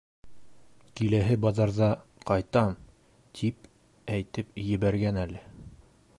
[0.99, 1.89] Киләһе баҙарҙа
[2.31, 2.75] ҡайтам
[3.41, 3.71] тип
[4.19, 5.47] әйтеп ебәргән әле.